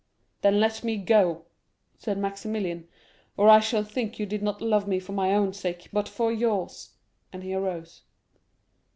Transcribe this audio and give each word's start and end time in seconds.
"Then 0.41 0.59
let 0.59 0.83
me 0.83 0.97
go," 0.97 1.43
said 1.99 2.17
Maximilian, 2.17 2.87
"or 3.37 3.47
I 3.47 3.59
shall 3.59 3.83
think 3.83 4.17
you 4.17 4.25
did 4.25 4.41
not 4.41 4.59
love 4.59 4.87
me 4.87 4.99
for 4.99 5.11
my 5.11 5.31
own 5.35 5.53
sake, 5.53 5.89
but 5.93 6.09
for 6.09 6.31
yours;" 6.31 6.89
and 7.31 7.43
he 7.43 7.53
arose. 7.53 8.01